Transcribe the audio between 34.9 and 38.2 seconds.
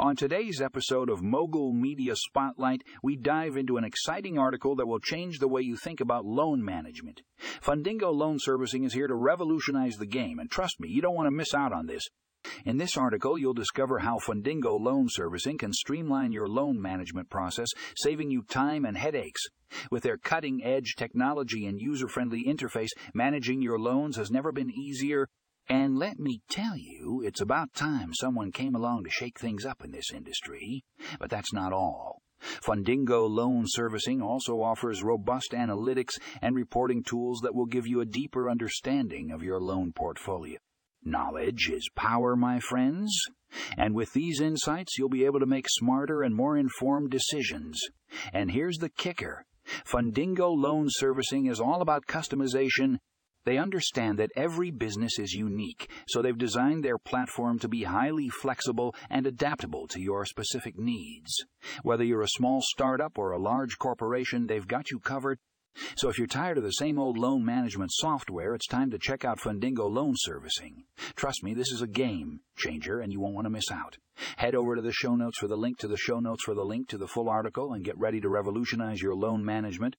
robust analytics and reporting tools that will give you a